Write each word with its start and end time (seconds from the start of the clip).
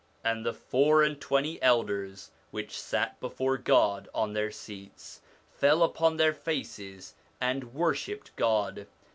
'And 0.23 0.43
the 0.43 0.51
four 0.55 1.03
and 1.03 1.21
twenty 1.21 1.61
elders 1.61 2.31
which 2.49 2.81
sat 2.81 3.19
before 3.19 3.59
God 3.59 4.09
on 4.15 4.33
their 4.33 4.49
seats, 4.49 5.21
fell 5.51 5.83
upon 5.83 6.17
their 6.17 6.33
faces 6.33 7.13
and 7.39 7.71
worshipped 7.75 8.35
God. 8.35 8.87